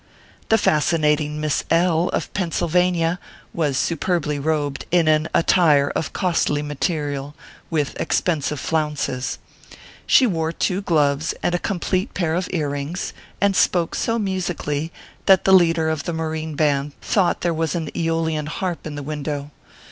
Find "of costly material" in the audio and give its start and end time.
5.95-7.35